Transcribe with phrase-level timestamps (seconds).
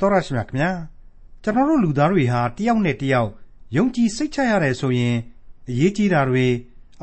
[0.00, 0.70] တော်ရရှိမြခင်ဗျာ
[1.42, 3.30] ကျွန်တော်တို့လူသားတွေဟာတယောက်နဲ့တယောက်
[3.76, 5.16] ယုံကြည်စိတ်ချရတယ်ဆိုရင်
[5.68, 6.46] အရေးကြီးတာတွေ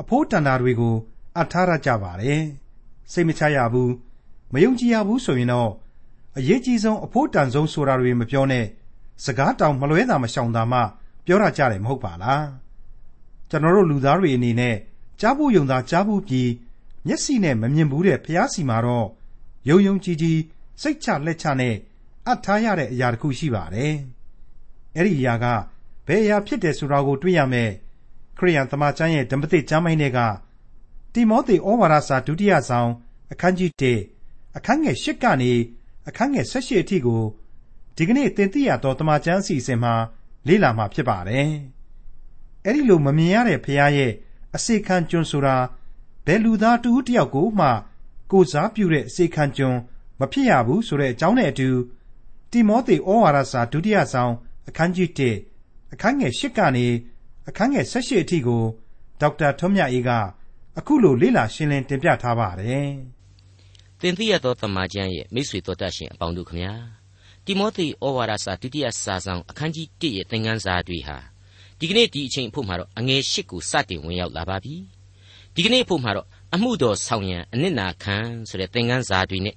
[0.00, 0.96] အဖို့တန်တာတွေကို
[1.40, 2.42] အထားရကြပါတယ်
[3.12, 3.92] စိတ်မချရဘူး
[4.52, 5.70] မယုံကြည်ရဘူးဆိုရင်တော့
[6.36, 8.66] အရေးကြီးဆုံးအဖို့တန်ဆုံးဆိုတာတွေမပြောနဲ့
[9.24, 10.80] စကားတောင်မလွဲတာမရှောင်တာမှ
[11.26, 12.46] ပြောရကြတယ်မဟုတ်ပါလား
[13.50, 14.76] ကျွန်တော်တို့လူသားတွေအနေနဲ့
[15.20, 16.50] ကြားဖို့ယုံတာကြားဖို့ပြီး
[17.06, 19.06] မျက်စိနဲ့မမြင်ဘူးတဲ့ဖျားစီမှာတော့
[19.68, 20.38] ယုံယုံကြည်ကြည်
[20.82, 21.74] စိတ်ချလက်ချနဲ့
[22.26, 23.94] အပ်ထားရတဲ့အရာတစ်ခုရှိပါတယ်။
[24.96, 25.46] အဲ့ဒီအရာက
[26.06, 27.70] ဘယ်အရာဖြစ်တယ်ဆိုတာကိုတွေ့ရမယ်။
[28.38, 30.18] ခရိယန်သမာကျမ်းရဲ့ဓမ္မသစ်ကျမ်းပိုင်းတွေက
[31.12, 32.90] တိမောသေဩဝါဒစာဒုတိယဆောင်
[33.32, 33.70] အခန်းကြီး
[34.14, 35.52] 1အခန်းငယ်8ကနေ
[36.08, 37.22] အခန်းငယ်18အထိကို
[37.96, 39.94] ဒီကနေ့သင်သိရသောတမန်ကျမ်းအစီအစဉ်မှာ
[40.48, 41.48] လေ့လာမှာဖြစ်ပါတယ်။
[42.64, 44.12] အဲ့ဒီလိုမမြင်ရတဲ့ဖခင်ရဲ့
[44.54, 45.56] အစေခံကျွန်းဆိုတာ
[46.26, 47.68] ဘယ်လူသားတူတယောက်ကိုမှ
[48.30, 49.78] ကိုစားပြုတဲ့အစေခံကျွန်း
[50.20, 51.68] မဖြစ်ရဘူးဆိုတဲ့အကြောင်းနဲ့အတူ
[52.54, 54.32] တိမောသေဩဝါဒစာဒုတိယဆောင်
[54.68, 55.08] အခန်းကြီး
[55.52, 56.86] 1အခန်းငယ်8ကနေ
[57.48, 58.62] အခန်းငယ်18အထိကို
[59.20, 60.10] ဒေါက်တာထွန်းမြတ်အေးက
[60.78, 62.88] အခုလိုလေ့လာရှင်းလင်းတင်ပြထားပါတယ်။
[64.00, 66.74] သင်သိရသောတမန်ကျမ်းရဲ့မိတ်ဆွေတော်တတ်ရှင်အပေါင်းတို့ခမညာ
[67.44, 71.18] တိမောသေဩဝါဒစာဒုတိယစာဆောင်အခန်းကြီး1ရဲ့သင်ခန်းစာတွေဟာ
[71.78, 74.74] ဒီကနေ့ဒီအချိန်ဖို့မှာတော့အငယ်၈ကိုစတင်ဝင်ရောက်လာပါပြီ။
[75.54, 78.16] ဒီကနေ့ဖို့မှာတော့အမှုတော်ဆောင်ရန်အနစ်နာခံ
[78.48, 79.56] ဆိုတဲ့သင်ခန်းစာတွေနဲ့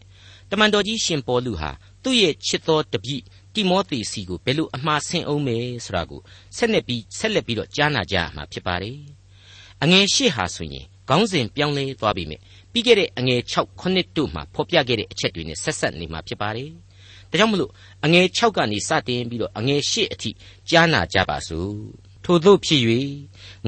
[0.51, 1.71] တမန်တော်ကြီးရှင်ပေါလုဟာ
[2.03, 6.21] သူ့ရဲ့ချစ်တော်တပည့်တိမောသေစီကိုဘယ်လိုအမှားဆင်အောင်မယ်ဆိုတာကို
[6.57, 8.97] ဆက်လက်ပြီးဆက်လက်ပြီးတော့ကြားနာကြရမှာဖြစ်ပါတယ်။
[9.83, 12.37] အငယ်၈ဟာဆိုရင်ခေါင်းစဉ်ပြောင်းလဲသွားပြီမြဲ
[12.71, 16.69] ပြီးခဲ့တဲ့အငယ်6ခုနှစ်တို့မှာဖော်ပြခဲ့တဲ့အချက်တွေနဲ့ဆက်ဆက်နေမှာဖြစ်ပါတယ်။
[17.31, 17.71] ဒါကြောင့်မလို့
[18.05, 20.31] အငယ်6ကနေစတင်ပြီးတော့အငယ်8အထိ
[20.69, 21.77] ကြားနာကြပါစို့။
[22.25, 22.81] ထို့သောဖြစ်၍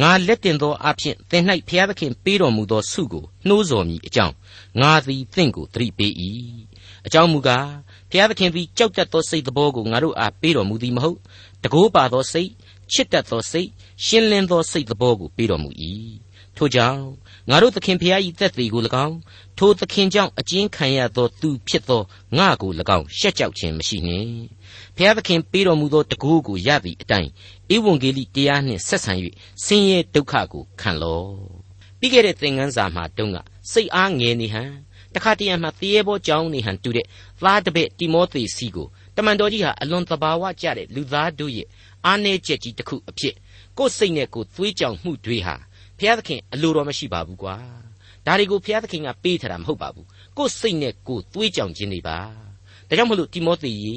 [0.01, 4.35] ငါလက်တင်သောအဖြစ်သင်၌ဖျားသခင်ပေးတော်မူသောဆုကိုနှိုးဆော်မည်အကြောင်း
[4.81, 6.13] ငါသည်သင်ကိုသတိပေး၏
[7.05, 7.69] အကြောင်းမူကား
[8.09, 11.17] ဘုရားသခင်သည်ကြောက်တတ်သောစိတ်တော်ကိုငါတို့အားပေးတော်မူသည်မဟုတ်
[11.63, 12.49] တကိုးပါသောစိတ်
[12.91, 13.69] ချစ်တတ်သောစိတ်
[14.05, 15.69] ရှင်းလင်းသောစိတ်တော်ကိုပေးတော်မူ၏
[16.57, 17.03] ထို့ကြောင့်
[17.49, 19.17] ငါတို့သခင်ဖျား၏သက်သေကို၎င်း
[19.57, 22.01] ထိုသခင်ကြောင့်အကျဉ်းခံရသောသူဖြစ်သော
[22.37, 24.31] ငါကို၎င်းရှက်ကြောက်ခြင်းမရှိနှင့်
[24.97, 27.29] ဖျားသခင်ပေးတော်မူသောတကူကိုရသည့်အတိုင်း
[27.75, 29.13] ဧဝံဂေလိတရားနှင့်ဆက်ဆံ၍
[29.65, 31.33] ဆင်းရဲဒုက္ခကိုခံလော့
[31.99, 33.37] ပြီးခဲ့တဲ့သင်ခန်းစာမှာတုန်းက
[33.71, 34.71] စိတ်အားငယ်နေဟန်
[35.15, 37.05] တခါတရံမှာသေရဲဘောကြောင်းနေဟန်တူတဲ့
[37.41, 41.67] သားတပည့်တိမောသေစီကိုတမန်တော်ကြီးဟာအလွန်သဘာဝကျတဲ့လူသားတို့ရဲ့
[42.05, 43.35] အားနည်းချက်ကြီးတစ်ခုအဖြစ်
[43.77, 45.55] ကိုယ်စိတ်နဲ့ကိုယ်သွေးကြောင်မှုတွေဟာ
[45.97, 47.55] ဘုရားသခင်အလိုတော်မရှိပါဘူးကွာ
[48.25, 52.17] ဒါတွေကိုဘုရားသခင်ကပေးထားတာမဟုတ်ပါဘူးကိုယ်စိတ်နဲ့ကိုယ်သွေးကြောင်ခြင်းတွေပါ
[52.89, 53.95] ဒါကြောင့်မလို့တိမောသေရေ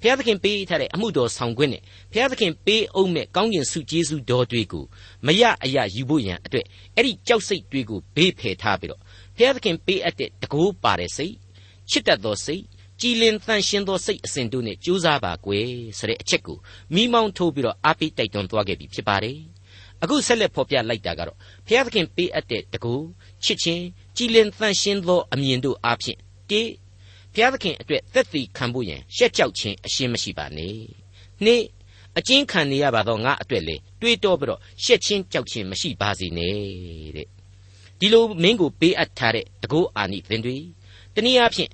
[0.00, 4.84] ဘုရားသခင်ပေးထားတဲ့အမှုတော်ဆောင်ခွင့်နဲ့ဘုရားသခင်ပေးအောင်မဲ့ကောင်းကျင်ဆုကျေးဇူးတော်တွေကို
[5.26, 6.66] မရအရယူဖို့ရန်အတွက်
[6.96, 9.00] အဲ့ဒီကြောက်စိတ်တွေကိုဘေးဖယ်ထားပြီးတော့
[9.36, 11.34] ဘုရားသခင်ပေးအပ်တဲ့တကိုးပါတဲ့စိတ်
[11.90, 12.62] ချစ်တတ်သောစိတ်
[13.00, 16.58] ကြည်လင်တန်ရှင်းသောစိတ်အစဉ်တို့နဲ့ကြိုးစားပါကွယ်ဆိုတဲ့အချက်ကို
[16.94, 19.38] မိမောင်းထိုးပြီးတော့အားပေးတိုက်တွန်းသွားခဲ့ပြီဖြစ်ပါတယ်
[20.02, 21.36] အခုဆက်လက်ဖော်ပြလိုက်တာကတော့
[21.66, 22.94] ဘုရားသခင်ပေးအပ်တဲ့တကူ
[23.44, 23.84] ချစ်ချင်း
[24.16, 26.18] ကြည်လင်တန်ရှင်းသောအမြင်တို့အားဖြင့်
[26.50, 26.70] တေး
[27.32, 30.76] ဘုရားသခင်အတွက်သက်သေခံဖို့ရန်ရှက်ကြောက်ခြင်းအရှင်းမရှိပါနဲ့
[31.44, 31.62] နှစ်
[32.18, 36.56] အကျဉ်းခံနေရပါတော့ငါအတွက်လေတွေးတောပြီးတော့ရှက်ချင်းကြောက်ခြင်းမရှိပါစေနဲ့
[37.16, 37.35] တဲ့
[38.00, 40.56] ဒီလိုမင်းကိုပေးအပ်ထားတဲ့တကောအာနိသင်တွေ
[41.14, 41.70] တနည်းအားဖြင့်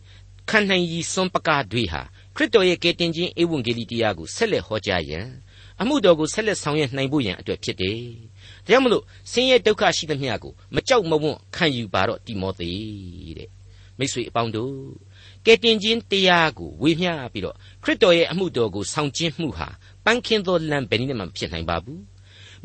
[0.50, 2.03] ခံနိုင်ရည်စွန်ပကားတွေဟာ
[2.37, 5.27] ခရစ်တော်ရဲ့ကယ်တင်ခြင်းဧဝံဂေလိတရားကိုဆက်လက်ဟောကြားရန်
[5.81, 8.00] အမှုတော်ကိုဆက်လက်ဆောင်ရွက်နိုင်ဖို့ရန်အတွက်ဖြစ်တယ်။
[8.65, 12.71] ဒါကြောင့်မလို့ဆင်းရဲဒုက္ခရှိသမျှကိုမကြောက်မဝွန့်ခံယူပါတော့တိမောသေ
[13.39, 13.49] တဲ့
[13.99, 14.75] မိတ်ဆွေအပေါင်းတို့
[15.47, 19.69] ကယ်တင်ခြင်းတရားကိုဝေမျှပြီးတော့ခရစ်တော်ရဲ့အမှုတော်ကိုဆောင်ကျင်းမှုဟာ
[20.04, 22.12] ပန်းခင်းသောလမ်းဘယ်နည်းမှမဖြစ်နိုင်ပါဘူး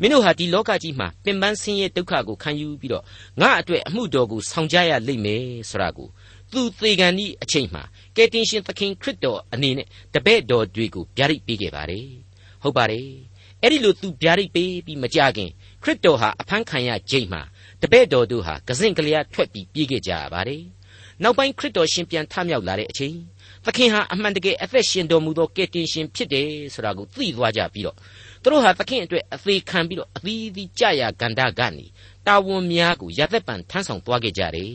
[0.00, 3.04] မင်းတို့ဟာဒီလောကကြီးမှာပင်ပန်းဆင်းရဲဒုက္ခကိုခံယူပြီးတော့
[3.40, 6.08] ငါအတွက်အမှုတော်ကိုဆောင်ကြရလိမ့်မယ်ဆိုတာကို
[6.52, 7.82] သူသေကန်ဤအချိန်မှာ
[8.16, 12.08] ကယ်တင်ရှင်သခင်ခရစ်တော်အနေနဲ့တပည့်တော်တွေကိုဗျာဒိတ်ပေးခဲ့ပါတယ်
[12.62, 13.08] ဟုတ်ပါတယ်
[13.62, 15.50] အဲ့ဒီလိုသူဗျာဒိတ်ပေးပြီးမကြခင်
[15.82, 17.42] ခရစ်တော်ဟာအဖမ်းခံရချိန်မှာ
[17.82, 20.62] တပည့်တော်တို့ဟာကစင့်ကလျာထွက်ပြီးပြေးခဲ့ကြရပါတယ်
[21.22, 23.16] နောက်ပိုင်းခရစ်တော်ရှင်ပြန်ထမြောက်လာတဲ့အချိန်
[23.64, 27.96] သခင်ဟာအမှန်တကယ်အသက်ရှင်တော်မူသောကယ်တင်ရှင်ဖြစ်တယ်ဆိုတာကိုသိသွားကြပြီးတော့
[28.42, 31.86] သူတို့ဟာသခင်အတွက်အသေးခံပြီးတော့အသီးသီးကြရဂန္ဓကနေ
[32.26, 34.74] တာဝန်များကိုရသက်ပံထမ်းဆောင်သွားခဲ့ကြတယ်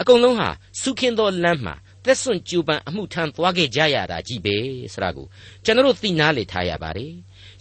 [0.00, 0.48] အကုန်လုံးဟာ
[0.80, 1.74] စုခင်းသောလမ်းမှာ
[2.04, 4.56] သက်စွန့်ကြူပန်အမှုထမ်းသွားခဲ့ကြရတာကြီးပဲ
[4.92, 5.26] ဆိုတာကို
[5.64, 7.12] ကျွန်တော်တို့သိနာလေထားရပါတယ်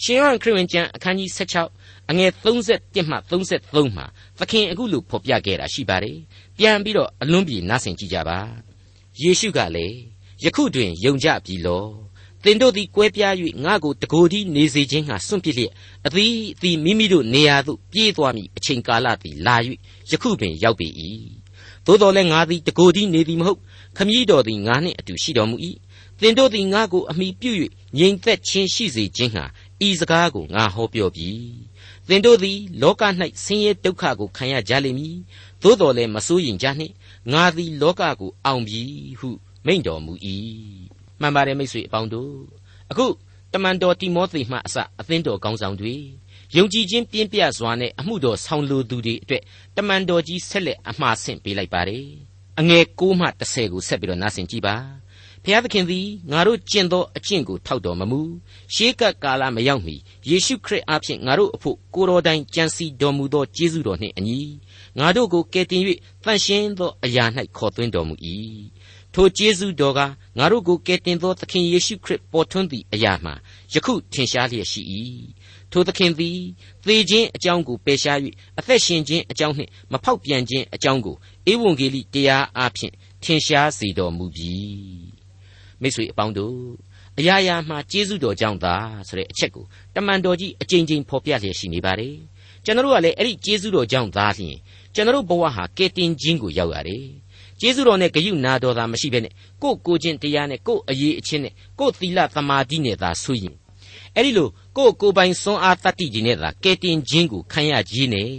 [0.03, 1.29] ရှင်ယောဟန်ခရစ်ဝင်ကျမ်းအခန်းကြီး
[1.71, 4.05] 16အငယ်31မှ33မှာ
[4.39, 6.17] သခင်အခုလိုဖော်ပြခဲ့တာရှိပါတယ်
[6.61, 8.39] ပြန်ပြီးတော့အလွန်ပြေနားဆင်ကြည့်ကြပါ
[9.21, 9.97] ယေရှုကလည်း
[10.43, 11.85] ယခုတွင်ယုံကြပြီလော
[12.43, 15.71] သင်တို့သည်ကွဲပြား၍ငါကိုတကိုယ်တည်းနေစေခြင်းဟာစွန့်ပစ်လျက်
[16.07, 19.55] အသီးအသီးမိမိတို့နေရာသို့ပြေးသွားမည်အချိန်ကာလသည်လာ၍
[20.11, 20.87] ယခုပင်ရောက်ပေ၏
[21.85, 23.59] သို့တော်လည်းငါသည်တကိုယ်တည်းနေသည်မဟုတ်
[23.97, 25.55] ခမည်းတော်သည်ငါနှင့်အတူရှိတော်မူ၏
[26.19, 27.51] သသင်တို့သည်ငါကိုအမိပြု၍
[27.97, 29.45] ငြိမ်သက်ခြင်းရှိစေခြင်းဟာ
[29.87, 31.29] ဤစကားကိုငါဟောပြောပြီ
[32.07, 33.03] သင်တို့သည်လောက၌
[33.43, 35.17] ဆင်းရဲဒုက္ခကိုခံရကြလိမ့်မည်
[35.61, 36.93] သို့တော်လည်းမစိုးရင်ကြနှင့်
[37.33, 38.81] ငါသည်လောကကိုအောင်ပြီ
[39.19, 39.29] ဟု
[39.65, 40.13] မိန့်တော်မူ၏
[41.21, 42.35] မှန်ပါတယ်မိတ်ဆွေအပေါင်းတို့
[42.91, 43.05] အခု
[43.53, 45.95] တမန်တော်တိမောသေမှအစအသင်းတော်ကောင်းဆောင်တွေ
[46.55, 49.43] ယုံကြည်ခြင်းပြင်းပြစွာနဲ့အမှုတော်ဆောင်လိုသူတွေအတွက်
[49.77, 52.07] တမန်တော်ကြီးဆက်လက်အမှားဆင့်ပေးလိုက်ပါတယ်
[52.59, 54.75] အငယ်6မှ10ကိုဆက်ပြီးတော့နားဆင်ကြည့်ပါ
[55.43, 58.21] ဖျားသခင်သည်ငါတို့ကျင့်သောအကျင့်ကိုထောက်တော်မမူ
[58.73, 59.95] ရှေးကပ်ကာလမရောက်မီ
[60.29, 64.39] ယေရှုခရစ်အားဖြင့်ငါတို့အဖို့ကိုတော်တိုင်ကြံစီတော်မူသောကျေးဇူးတော်နှင့်အညီ
[64.99, 65.83] ငါတို့ကိုကယ်တင်၍
[66.23, 67.25] တန်ရှင်းသောအရာ၌
[67.57, 68.15] ခေါ်သွင်းတော်မူ၏
[69.13, 69.99] ထိုကျေးဇူးတော်က
[70.37, 73.33] ငါတို့ကိုကယ်တင်သောသခင်ယေရှုခရစ်ပေါ်ထွန်းသည့်အရာမှာ
[73.73, 74.81] ယခုထင်ရှားလျက်ရှိ၏
[75.71, 76.39] ထိုသခင်သည်
[76.85, 78.17] သေခြင်းအကြောင်းကိုပယ်ရှား၍
[78.59, 81.15] အသက်ရှင်ခြင်းအကြောင်းနှင့်မဖောက်ပြန်ခြင်းအကြောင်းကို
[81.51, 82.93] ဧဝံဂေလိတရားအားဖြင့်
[83.23, 84.55] ထင်ရှားစေတော်မူပြီ
[85.81, 86.57] မိတ်ဆွေအပေါင်းတို့
[87.19, 88.75] အရာရာမှာကျေးဇူးတော်ကြောင့်သာ
[89.07, 89.65] ဆိုတဲ့အချက်ကို
[89.95, 92.15] တမန်တော်ကြီးအကြိမ်ကြိမ်ဖော်ပြလျက်ရှိနေပါတယ်
[92.65, 94.57] ကျွန်တော်တို့ကလည်းအဲ့ဒီကျေးဇူးတော်ကြောင့်သာလျှင်
[94.95, 97.05] ကျွန်တော်တို့ဘဝဟာကယ်တင်ခြင်းကိုရောက်ရတယ်
[97.59, 103.55] ကျေးဇူးတော်နဲ့ဂရုနာတော်သာမရှိဘဲနဲ့ကိုယ်ကိုချင်းတရားနဲ့ကိုယ်အရေးအချင်းနဲ့ကိုယ်သီလသမာဓိနဲ့သာဆိုရင်
[104.15, 108.29] အဲ့ဒီလိုကိုယ်ကိုယ်ပိုင်စွမ်းအားတတ္တိကြီးနဲ့သာကယ်တင်ခြင်းကိုခံရကြီးနဲ့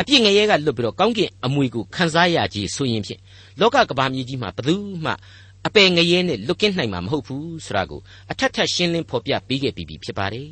[0.00, 3.20] အပြစ်ငရဲကလွတ်ပြီးတော့ကောင်းကင်အမွေကိုခံစားရကြီးဆိုရင်ဖြင့်
[3.60, 5.12] လောကကဘာမြေကြီးမှာဘယ်သူမှ
[5.66, 8.00] အပယ်ငရဲနဲ့လွတ်ကင်းနိုင်မှာမဟုတ်ဘူးဆိုတာကို
[8.30, 10.48] အထက်ထက်ရှင်းလင်းဖော်ပြပေးခဲ့ပြီးဖြစ်ပါတယ်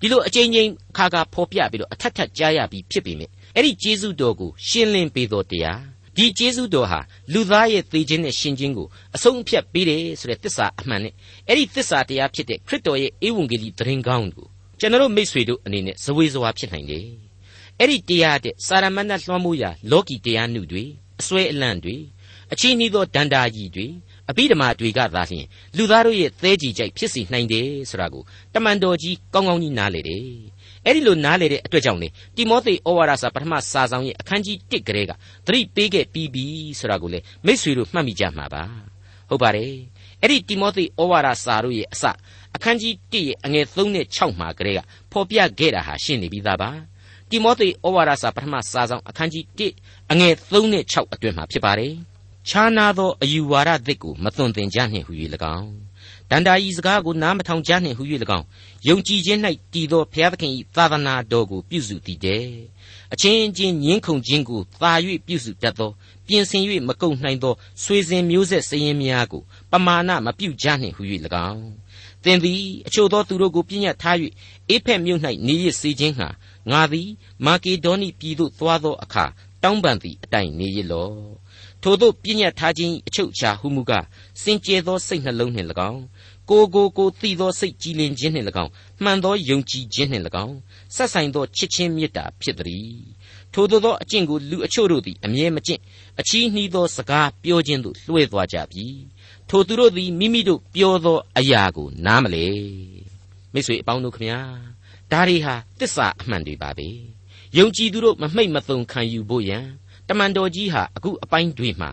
[0.00, 5.80] ဒီလိုအချိန်ချင်းခါခါဖော်ပြပြီးတော့အထက်ထက်ကြားရပြီးဖြစ်ပေမဲ့ အဲ့ဒီကျေးဇူးတော်ကိုရှင်းလင်းပေးတော်တရား
[6.16, 7.00] ဒီကျေးဇူးတော်ဟာ
[7.32, 11.14] လူသားရဲ့သေခြင်းနဲ့ရှင်ခြင်းကိုအဆုံးအဖြတ်ပေးတယ်ဆိုတဲ့သစ္စာအမှန်နဲ့
[11.48, 14.46] အဲ့ဒီသစ္စာတရားဖြစ်တဲ့ခရစ်တော်ရဲ့ဧဝံဂေလိသတင်းကောင်းကို
[14.80, 17.06] ကျွန်တော်မိတ်ဆွေတို့အနေနဲ့ဇဝေဇဝါဖြစ်နိုင်တယ်
[17.80, 20.84] အဲ့ဒီတရားတဲ့စာရမဏေလွှမ်းမိုးရာလောကီတရားနုတွေ
[21.20, 21.96] အစွဲအလန့်တွေ
[22.52, 23.86] အချင်းဤသောဒန္တာကြီးတွေ
[24.30, 25.46] အဘိဓမ္မာတွေကသာလျှင်
[25.76, 28.22] လူသားတို့ရဲ့သဲကြည်ကြိုက်ဖြစ်စီနိုင်တယ်ဆိုတာကို
[28.54, 30.26] တမန်တော်ကြီးကောင်းကောင်းကြီးနားလေတယ်
[30.86, 35.12] အဲ့ဒီလိုနားလေတဲ့အတွက်ကြောင့်လေတိမောသေဩဝါဒစာပထမစာဆောင်ရဲ့အခန်းကြီး1ကလေးက
[35.46, 36.44] သတိပေးခဲ့ပြီးပြီ
[36.78, 38.62] ဆိုတာကိုလေမိษွေတို့မှတ်မိကြမှာပါ
[39.28, 39.72] ဟုတ်ပါတယ်
[40.22, 42.04] အဲ့ဒီတိမောသေဩဝါဒစာတို့ရဲ့အစ
[42.56, 44.80] အခန်းကြီး1ရဲ့အငယ်3နဲ့6မှာကလေးက
[45.12, 46.70] ဖော်ပြခဲ့တာဟာရှင်းနေပြီးသားပါ
[47.30, 51.94] တိမောသေဩဝါဒစာပထမစာဆောင်အခန်းကြီး1အငယ်3နဲ့6အတွင်မှာဖြစ်ပါတယ်
[52.48, 55.12] ခြားနာသောအယူဝါဒသစ်ကိုမသွန်သင်ကြနှင့်ဟူ၍၎
[55.56, 55.70] င်း
[56.30, 58.02] ဒန္တာဤစကားကိုနားမထောင်ကြနှင့်ဟူ၍၎
[58.38, 58.46] င်း
[58.88, 59.40] ယုံကြည်ခြင်း၌
[59.72, 62.44] တည်သောဘုရားသခင်၏သာသနာတော်ကိုပြုစုတည်တဲ့
[63.12, 64.92] အချင်းချင်းညှင်းခုန်ခြင်းကိုသာ၍
[65.26, 65.90] ပြုစုတတ်သော
[66.26, 71.02] ပြင်ဆင်၍မကုန်နိုင်သောဆွေစဉ်မျိုးဆက်စရင်များကိုပမာဏမပြုကြနှင့်ဟူ၍၎
[71.50, 71.66] င်း
[72.24, 74.16] သင်သည်အချို့သောသူတို့ကိုပြညတ်ထား၍
[74.68, 76.28] အေဖက်မြို့၌နေရစေခြင်းဟာ
[76.70, 77.08] ငါသည်
[77.44, 79.24] မာကေဒေါနိပြည်သို့သွားသောအခါ
[79.62, 81.10] တောင်းပန်သည့်အတိုင်းနေရလော
[81.82, 84.06] ထို့သောပြညတ်ထားခြင်းအချုပ်အခြာဟုမူကား
[84.42, 86.02] စင်ကြယ်သောစိတ်နှလုံးနှင့်၎င်း
[86.50, 88.70] ကိုကိုကိုသိသောစိတ်ကြည်လင်ခြင်းနှင့်၎င်း
[89.02, 90.56] မှန်သောယုံကြည်ခြင်းနှင့်၎င်း
[90.94, 92.98] ဆက်ဆိုင်သောချစ်ချင်းမေတ္တာဖြစ်သည်
[93.52, 95.80] ထိုသို့သောအကျင့်ကိုလူအချို့တို့သည်အမြဲမကျင့်
[96.20, 98.86] အချီးနှီးသောစကားပြောခြင်းသို့လွှဲသွားကြပြီ
[99.48, 102.46] ထိုသူတို့သည်မိမိတို့ပြောသောအရာကိုနားမလဲ
[103.52, 104.40] မိတ်ဆွေအပေါင်းတို့ခမညာ
[105.12, 106.88] ဒါတွေဟာတစ္ဆာအမှန်တွေပါပဲ
[107.58, 109.64] ယုံကြည်သူတို့မမှိတ်မသုံခံယူဖို့ရန်
[110.08, 111.90] တမန်တော်ကြီးဟာအခုအပိုင်းတွေမှာ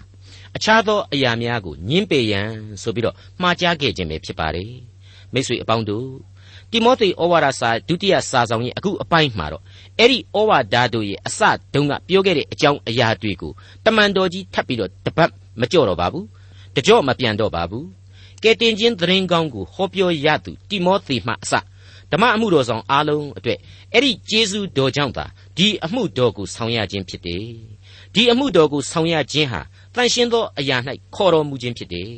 [0.56, 2.50] အခြားသောအရာများကိုညှင်းပယ်ရန်
[2.82, 4.72] ဆိုပြီးတော့မှားကြားခဲ့ခြင်းပဲဖြစ်ပါတယ်
[5.34, 6.08] မိတ်ဆွေအပေါင်းတို့
[6.72, 9.64] တိမောသေဩဝါဒစာဒုတိယစာဆောင်ရဲ့အခုအပိုင်းမှာတော့
[10.00, 11.42] အဲ့ဒီဩဝါဒတို့ရဲ့အစ
[11.74, 13.52] တုန်းကပြောခဲ့တဲ့အကြောင်းအရာတွေကို
[13.86, 15.32] တမန်တော်ကြီးထပ်ပြီးတော့တပတ်
[15.62, 16.26] မကြော့တော့ပါဘူး
[16.76, 17.86] တကြော့မပြန်တော့ပါဘူး
[18.44, 21.54] ကဲတင်ချင်းသတင်းကောင်းကိုဟောပြောရသူတိမောသေမှအစ
[22.12, 23.60] ဓမ္မအမှုတော်ဆောင်အားလုံးအတွက်
[23.94, 25.26] အဲ့ဒီကျေးဇူးတော်ကြောင့်သာ
[25.58, 27.46] ဒီအမှုတော်ကိုဆောင်ရခြင်းဖြစ်တယ်
[28.14, 29.62] ဒီအမှုတော်ကိုဆောင်ရခြင်းဟာ
[29.96, 30.78] တန်ရှင်းသောအရာ၌
[31.16, 32.12] ခေါ်တော်မူခြင်းဖြစ်တယ်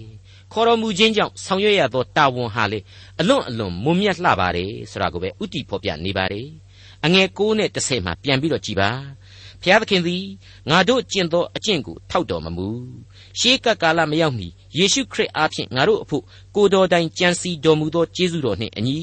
[0.53, 2.79] ခေါ်တော်မူခြင်းကြောင့်ဆောင်ရွက်ရသောတာဝန်ဟာလေ
[3.19, 6.47] အလွန်အလွန်မွန်မြတ်လှပါတယ်ဆိုတာကိုပဲဥတီဖော်ပြနေပါတယ်
[7.05, 8.91] အငယ်9နဲ့10မှာပြန်ပြီးတော့ကြည်ပါ
[9.63, 10.23] ဖျားသခင်သည်
[10.69, 12.67] ငါတို့ကျင့်သောအကျင့်ကိုထောက်တော်မမူ
[13.39, 16.23] ရှေးကပ်ကာလမရောက်မီယေရှုခရစ်အားဖြင့်ငါတို့အဖို့
[16.55, 18.99] ကိုတော်တိုင်ကြံစီတော်မူသောကျေးဇူးတော်နှင့်အညီ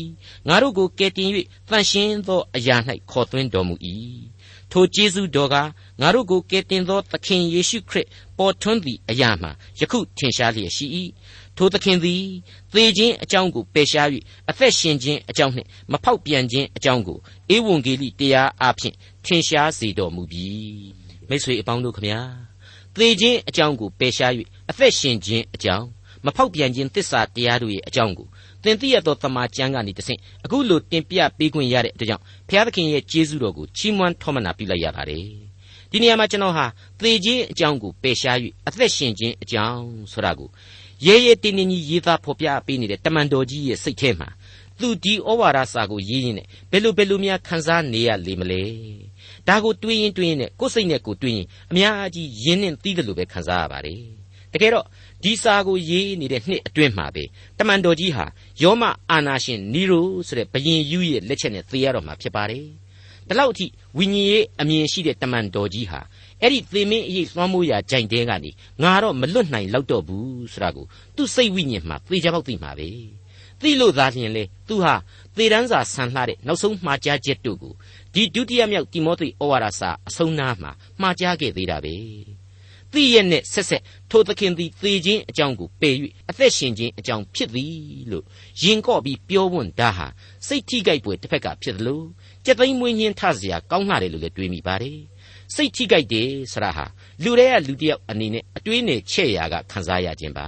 [0.48, 1.28] ငါတို့ကိုကယ်တင်၍
[1.68, 2.76] တန်ရှင်းသောအရာ၌
[3.10, 3.74] ခေါ်သွင်းတော်မူ၏
[4.72, 5.56] ထိုကျေးဇူးတော်က
[6.00, 8.06] ငါတို့ကိုကယ်တင်သောသခင်ယေရှုခရစ်
[8.38, 9.50] ပေါ်ထွန်းသည့်အရာမှာ
[9.80, 10.86] ယခုထင်ရှားလျက်ရှိ၏
[11.56, 12.22] ထိုသခင်သည်
[12.72, 14.08] သေခြင်းအကြောင်းကိုပယ်ရှား၍
[14.50, 17.18] အသက်ရှင်ခြင်းအကြောင်းနှင့်မဖောက်ပြန်ခြင်းအကြောင်းကို
[17.54, 20.48] ဧဝံဂေလိတရားအဖျင်ထင်ရှားစေတော်မူပြီ
[21.28, 22.20] မိတ်ဆွေအပေါင်းတို့ခမညာ
[22.94, 24.32] သေခြင်းအကြောင်းကိုပယ်ရှား၍
[24.70, 25.86] အသက်ရှင်ခြင်းအကြောင်း
[26.26, 28.28] မဖောက်ပြန်ခြင်းသစ္စာတရားတို့ရဲ့အကြောင်းကို
[28.64, 35.25] သင်သိရသောတမန်ကျမ်းကနေတဆင့်အခုလိုတင်ပြပေးခွင့်ရတဲ့အတွက်ကြောင့်ဘုရားသခင်ရဲ့ကျေးဇူးတော်ကိုချီးမွမ်းထောမနာပြုလိုက်ရပါတယ်
[35.90, 36.67] ဒီနေရာမှာကျွန်တော်ဟာ
[37.00, 38.37] သေခြင်းအကြောင်းကိုပယ်ရှား၍
[38.67, 40.49] အသက်ရှင်ခြင်းအကြောင်းဆိုတာကို
[41.07, 44.29] ရဲရဲတင်းတင်းကြီးရေးသားဖော်ပြပေးနေတဲ့တမန်တော်ကြီးရဲ့စိတ်ထဲမှာ
[44.81, 48.62] သူဒီဩဝါဒစာကိုရေးရင်းနဲ့ဘယ်လိုဘယ်လိုများခံစားနေရလေမလဲ
[49.49, 54.00] ဒါကိုတွေးရင်တွေးရင်နဲ့ကိုယ်စိတ်နဲ့ကိုတွေးရင်အများကြီးရင်းနှင်းသီးတယ်လို့ပဲခံစားရပါတယ်
[54.52, 54.87] တကယ်တော့
[55.22, 57.24] ဒီစာကိုရေးနေတဲ့နှစ်အတွင်းမှာပဲ
[57.58, 58.24] တမန်တော်ကြီးဟာ
[58.62, 62.64] ယောမအာနာရှင်နီရိုဆိုတဲ့ဘယင်ယူရဲ့လက်ချက်နဲ့သေရတော့မှာဖြစ်ပါတယ်
[63.28, 63.66] ဒီလောက်အထိ
[63.98, 66.00] ဝိညာဉ်ရေးအမြင်ရှိတဲ့တမန်တော်ကြီးဟာ
[66.42, 68.50] အဲ့ဒီသေမင်းအရေးလွှမ်းမိုးရာဂျိုင်တဲကနေ
[68.82, 70.86] ငါတော့မလွတ်နိုင်လောက်တော့ဘူးဆိုတာကို
[71.16, 72.88] သူ့စိတ်ဝိညာဉ်မှာသေချာပေါက်သိမှာပဲ
[73.60, 74.94] သိလို့သာလျှင်လေသူဟာ
[75.36, 77.74] သေတန်းစာဆန်လှတဲ့နောက်ဆုံးမှားကြားချက်တို့ကို
[78.14, 81.94] ဒီဒုတိယမြောက်တိမောသေဩဝါဒစာအဆုံးနားမှာမှားကြားခဲ့သေးတာပဲ
[82.92, 85.94] သိရနဲ့ဆက်ဆက်ထိုသခင်သည်သေခြင်းအကြောင်းကိုပယ်၍
[86.30, 88.25] အသက်ရှင်ခြင်းအကြောင်းဖြစ်သည်လို့
[88.62, 90.06] ယင်ကော့ပြီးပြောဝွန်းတာဟာ
[90.47, 92.02] စိတ်ထိကြိုက်ပွေတစ်ဖက်ကဖြစ်သလို
[92.44, 94.99] ကြက်သိမ်းမွေးညင်းထစရာကောင်းလာတယ်လို့လည်းတွေးမိပါတယ်
[95.54, 96.85] စိတ်ထိကြိုက်တယ်ဆရာဟာ
[97.23, 100.47] လူတွေကလူတယောက်အနေနဲ့အတွေးနဲ့ချဲ့ရာကခံစားရခြင်းပါ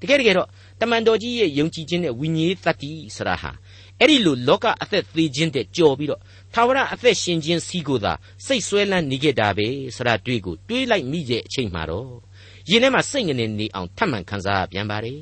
[0.00, 0.48] တကယ်တကယ်တော့
[0.80, 3.52] တမန်တော်ကြီးရဲ့ယုံကြည်ခြင်းနဲ့ဝိညာဉ်တတ္တိဆရာဟာ
[4.00, 6.20] အဲ့ဒီလိုလောကအသက်သေးခြင်းတဲ့ကြော်ပြီးတော့
[6.54, 8.12] သာဝရအသက်ရှင်ခြင်းစီးကိုသာ
[8.46, 12.12] စိတ်ဆွဲလန်းနေခဲ့တာပဲဆရာတွေးကိုတွေးလိုက်မိတဲ့အချိန်မှာတော့
[12.70, 15.20] ရင်ထဲမှာစိတ်ငနေနေအောင်ထပ်မံခံစားရပြန်ပါတယ်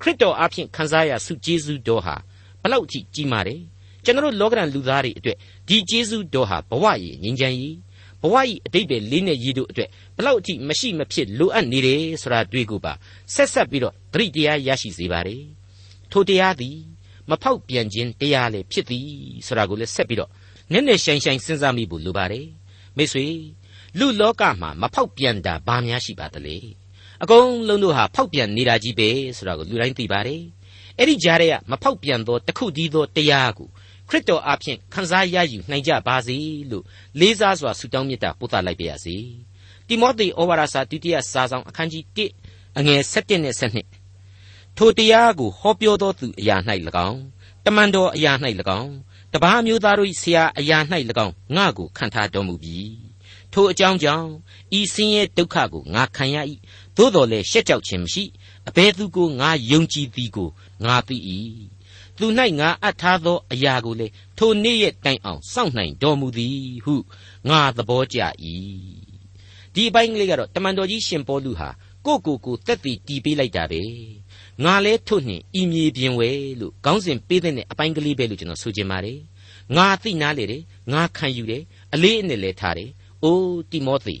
[0.00, 2.16] ခရစ်တော်အဖင်ခံစားရဆုကျေးဇူးတော်ဟာ
[2.62, 3.60] ဘလောက်အထိကြီးမားတယ်
[4.04, 5.36] ကျွန်တော်လောကရန်လူသားတွေအတွက်
[5.68, 7.76] ဒီကျေးဇူးတော်ဟာဘဝရည်ငြိမ်းချမ်းရေး
[8.22, 12.92] ဘဝဤအတိတ်ပဲလေးနဲ့ရည်တို့အတွက်ဘလောက်အထိမရှိမဖြစ်လိုအပ်နေတယ်ဆိုတာတွေ့ကိုပါ
[13.34, 15.42] ဆက်ဆက်ပြီးတော့သတိတရားရရှိစေပါတယ်
[16.12, 16.76] ထိုတရားသည်
[17.30, 19.08] မဖောက်ပြန်ခြင်းတရားလည်းဖြစ်သည်
[19.46, 20.30] ဆိုတာကိုလည်းဆက်ပြီးတော့
[20.72, 22.46] နည်းနည်းရှိုင်ရှိုင်စဉ်းစားမိဖို့လိုပါတယ်
[22.96, 23.26] မိတ်ဆွေ
[23.98, 26.56] လူလောကမှာမဖောက်ပြန်တာဘာများရှိပါသလဲ
[27.22, 30.42] အကုန်လုံးတို့ဟာဖောက်ပြန်နေတာကြီးပဲဆိုတာကိုလူတိုင်းသိပါတယ်
[30.98, 33.68] အဲ့ဒီကြားထဲကမဖောက်ပြန်သောတခုတည်းသောတရားကို
[34.08, 36.36] ခရစ်တော်အားဖြင့်ခံစားရယူနိုင်ကြပါစေ
[36.70, 36.84] လို့
[37.20, 39.16] လေးစားစွာဆုတောင်းမေတ္တာပို့သလိုက်ပါရစေ
[39.86, 42.04] တိမောသေဩဝါဒစာဒုတိယစာဆောင်အခန်းကြီး
[42.42, 43.54] 1အငယ်7နဲ့
[44.14, 46.56] 7ထိုတရားကိုဟောပြောသောသူအရာ၌၎
[47.08, 47.20] င်း
[47.64, 48.32] တမန်တော်အရာ၌၎
[48.80, 48.92] င်း
[49.32, 50.78] တပားမျိုးသားတို့၏ဆရာအရာ၌၎
[51.26, 52.78] င်းငါ့ကိုခံထားတော်မူပြီ
[53.52, 54.28] ထိုအကြောင်းကြောင့်
[54.78, 56.36] ဤဆင်းရဲဒုက္ခကိုငါခံရ၏
[56.96, 58.24] သို့တော်လည်းရှက်ကြောက်ခြင်းမရှိ
[58.68, 60.48] အဘယ်သူကိုငါယုံကြည်သည်ကို
[60.84, 61.16] ငါသိ၏
[62.18, 62.26] သူ၌
[62.60, 64.06] ငါအပ်ထားသောအရာကိုလေ
[64.38, 66.94] ထိုနေ့ရက်တိုင်အောင်စောင့်နိုင်တော်မူသည်ဟု
[67.48, 68.18] ငါသဘောကျ၏
[69.74, 71.68] ဒီအပိုင်းကလေးကတော့တမန်တော်ကြီးရှင်ပေါလုဟာ
[72.06, 73.82] ကိုကိုကိုတက်တည်တီးပေးလိုက်တာပဲ
[74.64, 79.18] ငါလဲထုတ်နှင်ဤမြေပြင်ဝဲလို့ခေါင်းစဉ်ပေးတဲ့အပိုင်းကလေးပဲလို့ကျွန်တော်ဆိုချင်ပါတယ်
[79.76, 80.62] ငါသိနာလေတယ်
[80.92, 81.62] ငါခံယူတယ်
[81.94, 82.90] အလေးအနက်လဲထားတယ်
[83.22, 84.16] အိုးတိမောသေ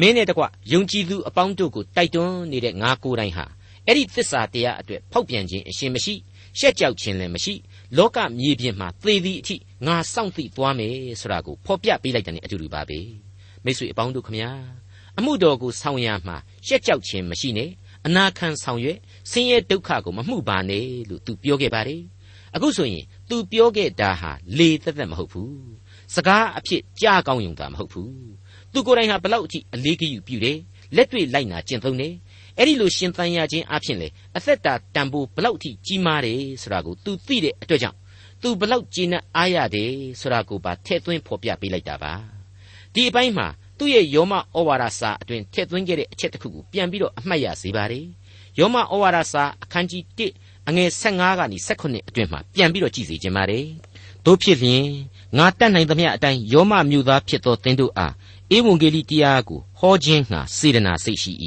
[0.00, 3.44] မင်းနဲ့တကွယုံကြည်သူအပေါင်းတို့ကိုတိုက်တွန်းနေတဲ့ငါကိုယ်တိုင်ဟာ
[3.86, 6.14] အဲ့ဒီသစ္စာတရားအတွက်ဖောက်ပြန်ခြင်းအရှင်မရှိ
[6.58, 7.54] ရှက်ကြောက်ခြင်းလည်းမရှိ
[7.96, 12.98] လောကမြေပြင်မှာသေသည်အထိငါစောင့်သိသွားမယ်ဆိုတာကိုဖော်ပြပေးလိုက်တဲ့အတူတူပါပဲ
[13.64, 14.50] မိတ်ဆွေအပေါင်းတို့ခမညာ
[15.18, 17.70] အမှုတော်ကိုဆောင်ရမှာရှက်ကြောက်ခြင်းမရှိနဲ့
[18.06, 18.98] အနာခံဆောင်ရွက်
[19.30, 22.02] ဆင်းရဲဒုက္ခကိုမမှုပါနဲ့လို့သူပြောခဲ့ပါတယ်
[22.54, 25.56] အခုဆိုရင်သူပြောခဲ့တာဟာလေသက်သက်မဟုတ်ဘူး
[26.14, 28.14] စကားအဖြစ်ကြားကောင်းယုံတာမဟုတ်ဘူး
[28.72, 30.58] သူကိုယ်တိုင်ဟာဘလောက်အထိအလေးဂရုပြုတယ်
[30.96, 32.14] လက်တွေ့လိုက်နာကျင့်သုံးတယ်
[32.58, 37.96] အဲ့ဒီလိုရှင်သန်ရခြင်းအဖြစ်လေအသက်တာတန်ဖိုးဘလောက်ထိကြီးမားတယ်ဆိုတာကို तू သိတဲ့အတွက်ကြောင့်
[38.42, 42.12] तू ဘလောက်ကျေနပ်အားရတယ်ဆိုတာကိုပါထည့်သွင်းဖော်ပြပေးလိုက်တာပါ
[42.94, 43.48] ဒီအပိုင်းမှာ
[43.78, 48.06] သူ့ရဲ့ယောမဩဝါဒစာအတွင်ထည့်သွင်းခဲ့တဲ့အချက်တစ်ခုကိုပြန်ပြီးတော့အမှတ်ရစေပါတယ်
[48.58, 53.66] ယောမဩဝါဒစာအခန်းကြီး1အငယ်15ကနေ18အတွင်မှာပြန်ပြီးတော့ကြည့်စီခြင်းပါတယ်
[54.24, 54.86] တို့ဖြစ်လျင်
[55.38, 58.12] ငါတတ်နိုင်သမျှအတိုင်းယောမမျိုးသားဖြစ်သောသင်တို့အား
[58.56, 61.32] ဧဝံဂေလိတရားကိုဟောခြင်းငှာစေတနာစိတ်ရှိ၏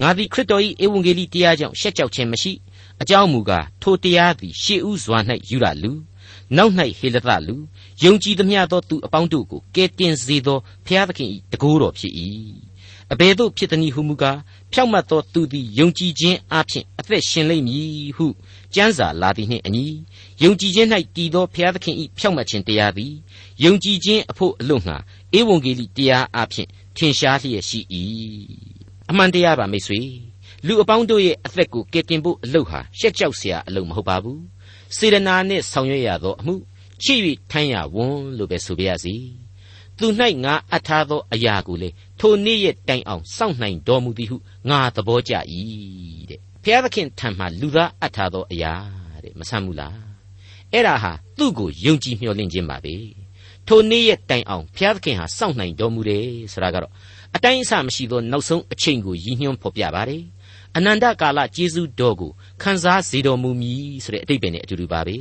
[0.00, 2.52] ငါသည်ခရစ်တော်၏ဧဝံဂေလိတရားကြောင့်ရှက်ကြောက်ခြင်းမရှိ
[3.02, 5.92] အကြောင်းမူကားထိုတရားသည်ရှေးဥစွာ၌ယူရလူ
[6.56, 7.56] နောက်၌ဟေလသလူ
[8.02, 12.12] ယုံကြည်သမျှသောသူအပေါင်းတို့ကိုကဲတင်စေသောဘုရားသခင်၏တကိုးတော်ဖြစ်၏
[13.12, 14.38] အဘယ်သို့ဖြစ်သည်ဟုမူကား
[14.72, 18.26] ဖြောက်မတ်သောသူသည်ယုံကြည်ခြင်းအပြင်အသက်ရှင်လိမ့်မည်ဟု
[18.74, 19.86] ကျမ်းစာလာသည်နှင့်အညီ
[20.42, 23.12] ယုံကြည်ခြင်း၌တည်သောဘုရားသခင်၏ဖြောက်မတ်ခြင်းတရားသည်
[23.64, 24.96] ယုံကြည်ခြင်းအဖို့အလို့ငှာ
[25.38, 27.80] ဧဝံဂေလိတရားအပြင်ထင်ရှားလျက်ရှိ၏
[29.10, 30.00] အမှန်တရားပါမိတ်ဆွေ
[30.66, 34.42] လူအပေါင်းတို့ရဲ့အသက်ကိုကယ်တင်ဖို့အလုပ်ဟာရှက်ကြောက်စရာအလုပ်မဟုတ်ပါဘူး
[34.96, 36.54] စေတနာနဲ့ဆောင်ရွက်ရသောအမှု
[37.04, 37.20] ချစ်၍
[37.50, 39.14] ထမ်းရဝန်လို့ပဲဆိုပြရစီ
[39.98, 40.06] သူ၌
[40.44, 41.88] ငါအပ်ထားသောအရာကိုလေ
[42.20, 44.36] ထိုနေ့ရဲ့တိုင်အောင်စောင့်နိုင်တော်မူသည်ဟု
[44.70, 45.32] ငါသဘောကျ၏
[46.30, 48.72] တဲ့ဘုရားသခင်ထံမှလူသားအပ်ထားသောအရာ
[49.24, 49.98] တဲ့မဆမ်းဘူးလား
[50.72, 52.94] အဲ့ဒါဟာသူ့ကိုယုံကြည်မျှော်လင့်ခြင်းပါပဲ
[53.68, 56.92] ထိုနေ့ရဲ့တိုင်အောင်ဘုရားသခင်ဟာစောင့်နိုင်တော်မူတယ်ဆိုတာကတော့
[57.36, 60.22] အတိုင်းအဆမရှိသောနောက်ဆုံးအချိန်ကိုရည်ညွှန်းဖော်ပြပါတယ်
[60.76, 62.30] အနန္တကာလကျေးဇူးတော်ကို
[62.62, 65.16] ခံစားစေတော်မူမည်ဆိုတဲ့အတိတ်ပဲနဲ့အတူတူပါပဲ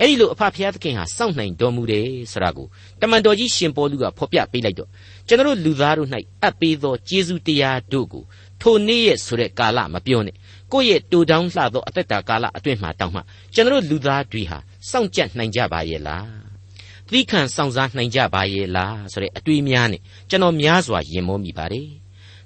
[0.00, 2.66] အဲ့ဒီလိုအဖဖျားသခင်ဟာစောင့်နိုင်တော်မူတယ်ဆိုတာကို
[3.00, 4.88] တမန်တော်ကြီးရှင်ပေါလုကဖော်ပြပေးလိုက်တော့
[5.28, 6.08] ကျွန်တော်လူသားတို့၌
[6.42, 8.22] အပ်ပေးသောကျေးဇူးတရားတို့ကို
[8.60, 10.36] ထိုနေ့ရဲ့ဆိုတဲ့ကာလမပြောနဲ့
[10.72, 13.20] ကိုယ့်ရဲ့တူတောင်းလှသောအသက်တာကာလအတွင်းမှာတောင်းမှ
[13.54, 14.58] ကျွန်တော်လူသားတွေဟာ
[14.90, 16.28] စောင့်ကြက်နိုင်ကြပါရဲ့လား
[17.10, 20.00] သီးခံစောင့်စားနိုင်ကြပါရဲ့လားဆိုတဲ့အတွေးများနဲ့
[20.30, 21.88] ကျွန်တော်များစွာယင်မောမိပါတယ်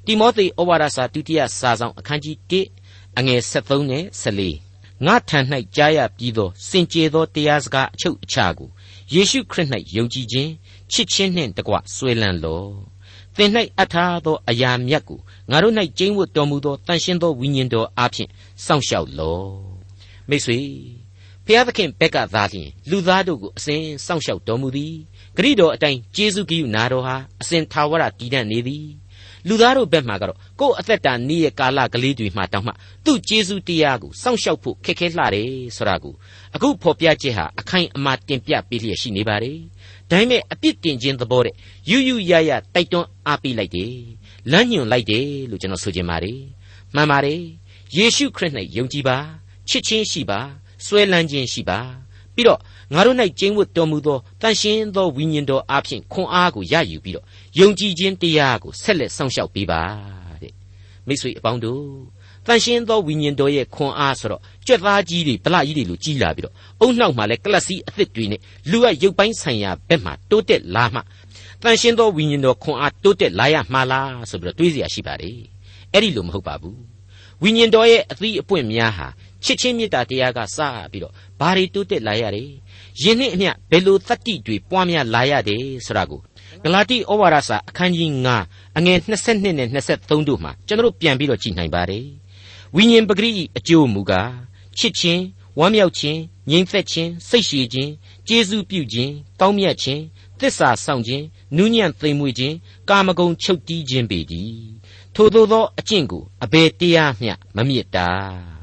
[0.06, 4.71] တိမောသေဩဝါဒစာဒုတိယစာဆောင်အခန်းကြီး1အငယ်73နဲ့14
[5.06, 5.38] ငါထံ၌
[5.76, 8.68] ကြားရပြီးသောစင်ကြယ်သောတရားစကားအချုပ်အခြာကို
[9.12, 10.50] ယေရှုခရစ်၌ယုံကြည်ခြင်း
[10.92, 12.68] ချစ်ခြင်းနှင့်တကွဆွဲလန်းလော့
[13.36, 15.18] သင်၌အထားသောအရာမြတ်ကို
[15.50, 18.30] ငါတို့၌ကျင့်ဝတ်တော်မူသောတန်ရှင်းသောဝိညာဉ်တော်အားဖြင့်
[18.64, 19.46] စောင့်ရှောက်လော့
[20.28, 20.58] မိတ်ဆွေ
[21.46, 24.94] ဖျားသခင်ဘက်ကသာလျှင်လူသားတို့ကိုအစဉ်စောင့်ရှောက်တော်မူသည်
[25.36, 28.86] ဂရိတော်အတိုင်းကျေးဇူးကိယူနာတော်ဟာအစဉ်သာဝရတည်တတ်နေသည်
[29.48, 32.72] လူသားတို့ဘက်မှာကတော့ကိုယ့်အသက်တာနေ့ရဲ့ကာလကလေးတွေမှာတောင်းမှ
[33.04, 36.14] သူ့ကျေးဇူးတရားကိုစောင့်ရှောက်ဖို့ခက်ခဲလှတယ်ဆိုတာကို
[36.54, 39.58] အခုဖော်ပြချက်ဟာအခိုင်အမာတင်ပြပေးလျက်ရှိနေပါတယ်
[40.10, 41.54] ဒါပေမဲ့အပြစ်တင်ခြင်းသဘောတဲ့
[41.90, 43.94] ယူယူရရတိုက်တွန်းအားပေးလိုက်တယ်
[44.50, 46.40] လမ်းညွှန်လိုက်တယ်လို့ကျွန်တော်ဆိုချင်ပါတယ်
[46.94, 47.40] မှန်ပါတယ်
[47.96, 49.18] ယေရှုခရစ်၌ယုံကြည်ပါ
[49.68, 50.40] ချစ်ချင်းရှိပါ
[50.86, 51.78] စွဲလန်းခြင်းရှိပါ
[52.35, 52.59] ပြီးတော့
[52.93, 57.25] ငါတို့၌ကျင့်ဝတ်တော်မူသောတန်ရှင်းသောဝိညာဉ်တော်အားဖြင့်ခွန်အားကိုရယူပြီးတော့
[57.59, 59.81] ယုံကြည်ခြင်းတရားကိုဆက်လက်စောင့်ရှောက်ပေးပါ
[60.41, 60.53] တဲ့
[61.07, 61.83] မိတ်ဆွေအပေါင်းတို့
[62.45, 68.41] တန်ရှင်းသောဝိညာဉ်တော်ရဲ့ခွန်အားဆိုတော့ကြွက်သားကြီးတွေဗလကြီးတွေလိုကြီးလာပြီးတော့အုံနောက်မှာလည်းကလပ်စီအသစ်တွေနဲ့
[68.71, 70.99] လူကရုပ်ပိုင်းဆိုင်ရာဘက်မှာတိုးတက်လာမှ
[71.63, 75.39] တန်ရှင်းသောဝိညာဉ်တော်ခွန်အားတိုးတက်လာရမှာလားဆိုပြီးတော့တွေးเสียရှိပါတယ်
[75.93, 76.79] အဲ့ဒီလိုမဟုတ်ပါဘူး
[77.43, 79.07] ဝိညာဉ်တော်ရဲ့အသီးအပွင့်များဟာ
[79.44, 80.58] ချစ်ချင်းမေတ္တာတရားကစ
[80.92, 82.48] ပြီးတော့ဘာတွေတိုးတက်လာရတယ်
[83.02, 86.20] ယင်းနှင့်အမျှဘယ်လိုသတ္တိတွေပွားများလာရတယ်ဆိုတာကို
[86.64, 88.10] ဂလာတိဩဝါဒစာအခန်းကြီး
[88.44, 92.06] 9အငယ်22နဲ့23တို့မှာကျွန်တော်ပြန်ပြီးတော့ကြည်နိုင်ပါတယ်
[92.76, 94.32] ဝိညာဉ်ပဂရိအကျိုးမူကား
[94.78, 95.22] ချစ်ချင်း
[95.58, 96.20] ဝမ်းမြောက်ခြင်း
[96.50, 97.90] ငြိမ်သက်ခြင်းစိတ်ရှည်ခြင်း
[98.28, 100.02] ကျေးဇူးပြုခြင်းတောင်းမြတ်ခြင်း
[100.38, 101.24] သစ္စာဆောင်ခြင်း
[101.56, 102.54] နူးညံ့သိမ်မွေ့ခြင်း
[102.88, 104.64] ကာမဂုဏ်ချုပ်တီးခြင်းပေတည်း
[105.14, 108.61] ထို့သောသောအကျင့်ကိုအဘယ်တရားမျှမမြစ်တာ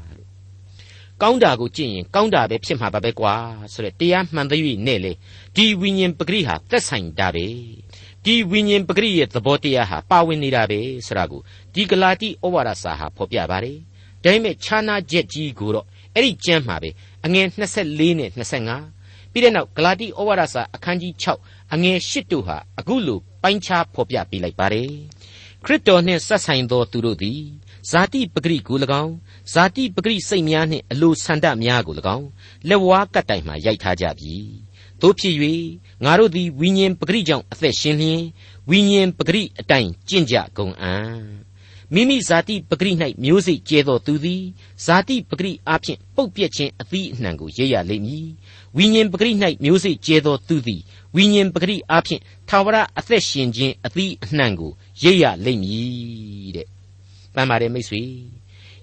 [1.22, 3.34] ကောင်းတာကိုကြည့်ရင်ကောင်းတာပဲဖြစ်မှာပါပဲကွာ
[3.72, 5.12] ဆိုတဲ့တရားမှန်သရွေ့နဲ့လေ
[5.56, 7.46] ဒီဝိညာဉ်ပဂရိဟာသက်ဆိုင်တာပဲ
[8.24, 11.40] ဒီဝိညာဉ်ပဂရိရဲ့သဘောတရားဟာပါဝင်နေတာပဲဆိုတာကို
[11.74, 13.78] ဒီဂလာတိဩဝါဒစာဟာဖော်ပြပါတယ်
[14.24, 16.90] ဒါပေမဲ့ခြားနာချက်ကြီးကိုတော့အဲ့ဒီကျမ်းမှာပဲ
[17.24, 21.12] အငယ်24နဲ့25ပြီးတဲ့နောက်ဂလာတိဩဝါဒစာအခန်းကြီး
[21.44, 24.90] 6အငယ်8တို့ဟာအခုလိုပိုင်းခြားဖော်ပြပေးလိုက်ပါတယ်
[25.64, 27.40] ခရစ်တော်နှင့်ဆက်ဆိုင်သောသူတို့သည်
[27.90, 29.14] ဇာတိပဂရိကို၎င်း
[29.52, 32.28] ဇာတိပဂရိစိတ်များနှင့်အလိုဆန္ဒများကို၎င်း
[32.68, 34.34] လက်ဝါးကတ်တိုင်မှရိုက်ထားကြပြီ
[35.00, 35.34] တို့ဖြစ်၍
[36.04, 38.22] ငါတို့သည်ဝိညာဉ်ပဂရိကြောင့်အသက်ရှင်လျင်
[38.70, 41.20] ဝိညာဉ်ပဂရိအတိုင်းကျင့်ကြကုန်အံ့
[41.94, 44.42] မိမိဇာတိပဂရိ၌မျိုးစိတ်ကျဲသောသူသည်
[44.84, 48.28] ဇာတိပဂရိအဖြစ်ပုတ်ပြက်ခြင်းအသီးအနှံကိုရရလိမ့်မည်
[48.76, 49.32] ဝိညာဉ်ပဂရိ၌
[49.64, 50.80] မျိုးစိတ်ကျဲသောသူသည်
[51.16, 56.68] ဝိညာဉ်ပဂရိအဖြစ်သာဝရအသက်ရှင်ခြင်းအသီးအနှံကိုရရလိမ့်မည်တဲ့
[57.34, 58.02] ပန်ပါတယ်မိတ်ဆွေ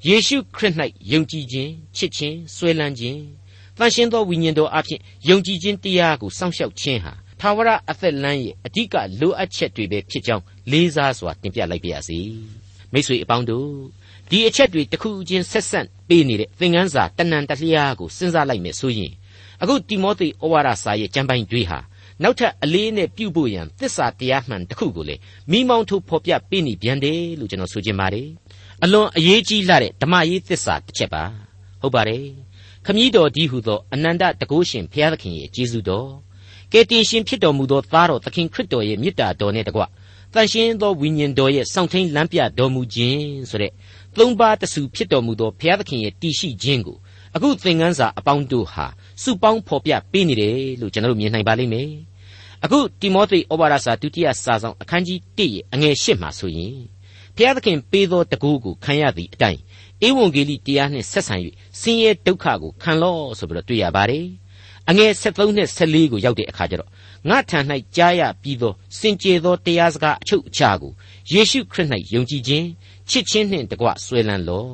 [0.05, 0.73] ယေရှုခရစ်၌
[1.11, 3.21] ယုံကြည်ခြင်းချစ်ခြင်းဆွဲလန်းခြင်း
[3.77, 12.19] တန်ရှင်းသောဝိညာဉ်တော်အဖြစ်ယုံကြည်ခြင်းတရားကိုစောင့်ရှောက်ခြင်းဟာသာဝရအသက်လမ်းရဲ့အဓိကလိုအပ်ချက်တွေပဲဖြစ်ကြောင်းလေးစားစွာတင်ပြလိုက်ပါရစေ
[12.93, 13.69] မိတ်ဆွေအပေါင်းတို့
[14.29, 19.11] ဒီအချက်တွေတစ်ခုချင်းဆက်ဆက်ပေးနေတဲ့သင်ခန်းစာတဏ္ဍတလျားကိုစဉ်းစားလိုက်မယ်ဆိုရင်
[19.61, 21.79] အခုတိမောသေဩဝါဒစာရဲ့ကျမ်းပိုင်းတွေဟာ
[22.23, 25.15] နောက်ထပ်အလေးနဲ့ပြုဖို့ရန်သစ္စာတရားမှန်တစ်ခုကိုလေ
[25.51, 28.27] မိမောင်းထုတ်ဖော်ပြပေးနေပြန်တယ်လို့ကျွန်တော်ဆိုချင်ပါတယ်
[28.83, 31.23] အလွန်အရေးကြီးလာတဲ့ဓမ္မရေးသစ္စာတစ်ချက်ပါ
[31.81, 32.25] ဟုတ်ပါတယ်
[32.85, 36.09] ခမည်းတော်ဒီဟုသောအနန္တတကုရှင်ဘုရားသခင်ရဲ့ကျေးဇူးတော်
[36.71, 39.81] ကယ်တင်ရှင်ဖြစ်တော်မူသောသားတော်သခင်ခရစ်တော်ရဲ့မေတ္တာတော်နဲ့တကွ
[40.33, 43.71] တန်ရှင်းသောဝိညာဉ်တော်ရဲ့စောင့်ထိန်လမ်းပြတော်မူခြင်းဆိုတဲ့
[44.17, 46.97] သုံးပါးတဆူဖြစ်တော်မူသောဘုရားသခင်ရဲ့တည်ရှိခြင်းကို
[47.35, 48.85] အခုသင်ခန်းစာအပေါင်းတို့ဟာ
[49.23, 51.89] စုပေါင်းဖော်ပြပေးနေတယ်လို့ကျွန်တော်တို့မြင်နိုင်ပါလိမ့်မယ်
[52.63, 56.77] အခုတိမောသေဩဝါဒစာဒုတိယစာဆောင်အခန်းကြီး1ရဲ့အငယ်8မှာဆိုရင်
[57.37, 59.59] ဘုရားသခင်ပေးသောတကူကိုခံရသည့်အတိုင်း
[60.07, 61.35] ဧဝံဂေလိတရားနှင့်ဆက်ဆံ၍
[61.79, 64.25] ဆင်းရဲဒုက္ခကိုခံလော့ဆိုပြီးတော့တွေ့ရပါတယ်
[64.89, 66.89] အငယ်73နဲ့74ကိုရောက်တဲ့အခါကျတော့
[67.29, 67.59] ငါထံ၌
[67.95, 70.91] ကြားရပြီးသောစင်ကြယ်သောတရားစကားအချုပ်အခြာကို
[71.31, 72.67] ယေရှုခရစ်၌ယုံကြည်ခြင်း
[73.09, 74.71] ချစ်ခြင်းနှင့်တကွဆွဲလန်းလော့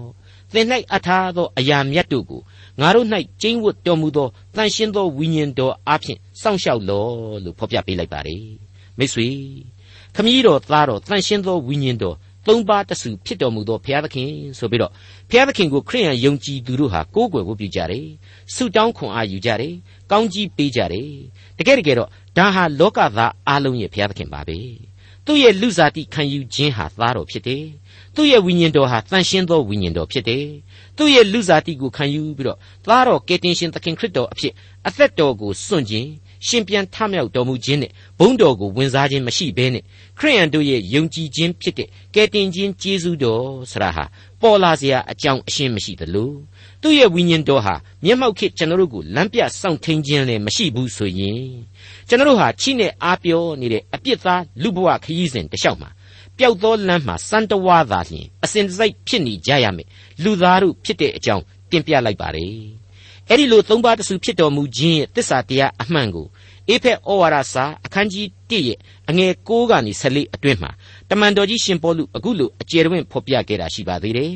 [0.54, 2.42] သင်၌အထားသောအရာမြတ်တို့ကို
[2.80, 3.08] ငါတို့၌
[3.42, 8.46] ကျင့်ဝတ်တော်မူသောတန်ရှင်းသောဝိညာဉ်တော်အဖျင်စောင့်ရှောက်လော့လို့ဖော်ပြပေးလိုက်ပါတယ်
[8.98, 9.28] မိတ်ဆွေ
[10.16, 12.16] ခမည်းတော်သားတော်တန်ရှင်းသောဝိညာဉ်တော်
[12.48, 14.30] သုံးပါးတဆူဖြစ်တော်မူသောဘုရားသခင်
[14.60, 14.92] ဆိုပြီးတော့
[15.30, 18.08] ဘုရားသခင်ကိုခရိယန်ယုံကြည်သူတို့ဟာကိုးကွယ်ဖို့ပြုကြတယ်
[18.54, 19.74] ဆုတောင်းခွန်အားယူကြတယ်
[20.12, 21.10] ကောင်းကြီးပေးကြတယ်
[21.58, 24.60] တကယ်တကယ်တော့ဒါဟာလောကသားအလုံးရဲ့ဘုရားသခင်ပါပဲ
[25.26, 27.64] သူ့ရဲ့လူစားတိခံယူခြင်းဟာသားတော်ဖြစ်တယ်
[28.16, 30.46] သူ့ရဲ့ဝိညာဉ်တော်ဟာတန်ရှင်းသောဝိညာဉ်တော်ဖြစ်တယ်
[30.98, 34.54] သူ့ရဲ့လူစားတိကိုခံယူပြီးတော့သားတော်ကယ်တင်ရှင်သခင်ခရစ်တော်အဖြစ်
[34.88, 36.10] အသက်တော်ကိုစွန့်ခြင်း
[36.48, 39.84] ရှင်ပြန်ထမြောက်တော်မူခြင်းနဲ့ဘုန်းတော်ကိုဝင်စားခြင်းမရှိဘဲနဲ့
[40.20, 44.06] ခရိယန်တို့ရဲ့ယုံကြည်ခြင်းဖြစ်တဲ့ကယ်တင်ခြင်းကျေးဇူးတော်ဆရာဟာ
[44.42, 46.32] ပေါ်လာစရာအကြောင်းအရှင်းမရှိသလို
[46.82, 51.42] သူ့ရဲ့ဝိညာဉ်တော်ဟာမျက်မှောက်ခေကျွန်တော်တို့ကိုလမ်းပြစောင့်ထိန်ခြင်းလည်းမရှိဘူးဆိုရင်
[52.08, 55.90] ကျွန်တော်တို့ဟာချိနဲ့အားပြောနေတဲ့အပြစ်သားလူဘဝခရီးစဉ်တစ်လျှောက်မှာ
[56.38, 59.88] ပျောက်သောလမ်းမှာစံတဝါသာလျှင်အစဉ်တစိုက်ဖြစ်နေကြရမယ်
[60.24, 62.83] လူသားတို့ဖြစ်တဲ့အကြောင်းတင်ပြလိုက်ပါတယ်
[63.30, 66.28] အဲ့ဒီလိုသုံးပါးတဆူဖြစ်တော်မူခြင်းရဲ့တစ္ဆာတရားအမှန်ကို
[66.70, 68.78] အေဖက်ဩဝါဒစာအခန်းကြီး1ရဲ့
[69.10, 70.72] အငယ်6ကနေ14အတွင်းမှာ
[71.10, 74.34] တမန်တော်ကြီးရှင်ပေါလုအခုလိုအကျယ်တွင်ဖော်ပြခဲ့တာရှိပါသေးတယ်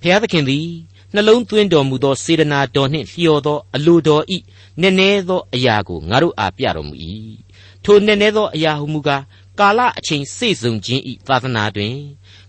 [0.00, 0.66] ဖျားသခင်သည်
[1.14, 4.38] နှလုံးသွင်းတော်မူသောစေတနာတော်နှင့်လျော်သောအလိုတော်ဤ
[4.80, 6.94] နည်းနည်းသောအရာကိုငါတို့အားပြတော်မူ၏
[7.84, 9.22] ထိုနည်းနည်းသောအရာဟုမူကား
[9.58, 11.94] ကာလအချိန်စေ့စုံခြင်းဤသာသနာတွင်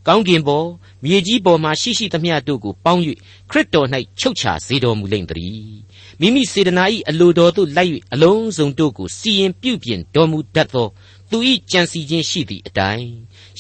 [0.08, 0.68] ကောင်းကင်ပေါ်
[1.04, 3.02] မြေကြီးပေါ်မှရှိရှိသမျှတို့ကိုပေါင်း၍
[3.50, 3.88] ခရစ်တော်၌
[4.20, 5.74] ချုပ်ချစေတော်မူလိမ့်တည်း
[6.20, 10.88] မိမိစေတနာ၏အလိုတော်သို့လိုက်၍အလုံးစုံတို့ကိုစီရင်ပြုပြင်တော်မူတတ်သော
[11.30, 11.38] သူ၏
[11.72, 13.08] ကြံစီခြင်းရှိသည့်အတိုင်း